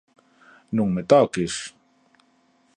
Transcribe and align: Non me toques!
Non 0.77 0.87
me 0.95 1.03
toques! 1.11 1.57